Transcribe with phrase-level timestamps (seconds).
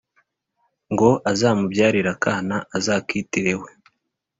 [0.93, 3.69] ngo azamubyarire akana azakitiriwe,